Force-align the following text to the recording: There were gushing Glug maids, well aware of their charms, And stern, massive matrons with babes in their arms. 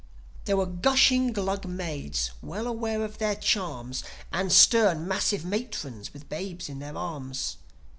There 0.45 0.57
were 0.57 0.65
gushing 0.65 1.31
Glug 1.31 1.63
maids, 1.63 2.31
well 2.41 2.65
aware 2.65 3.03
of 3.05 3.19
their 3.19 3.35
charms, 3.35 4.03
And 4.31 4.51
stern, 4.51 5.07
massive 5.07 5.45
matrons 5.45 6.11
with 6.11 6.27
babes 6.27 6.69
in 6.69 6.79
their 6.79 6.97
arms. 6.97 7.57